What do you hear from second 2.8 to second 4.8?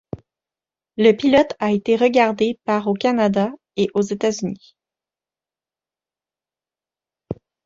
au Canada, et aux États-Unis.